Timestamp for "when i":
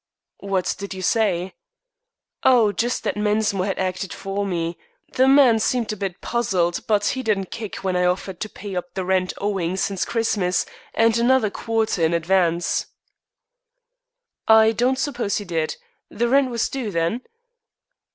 7.83-8.05